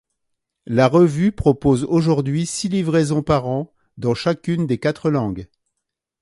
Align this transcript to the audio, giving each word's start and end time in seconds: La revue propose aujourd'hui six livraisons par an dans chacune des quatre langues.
La 0.65 0.87
revue 0.87 1.31
propose 1.31 1.83
aujourd'hui 1.83 2.47
six 2.47 2.69
livraisons 2.69 3.21
par 3.21 3.45
an 3.45 3.71
dans 3.97 4.15
chacune 4.15 4.65
des 4.65 4.79
quatre 4.79 5.11
langues. 5.11 5.47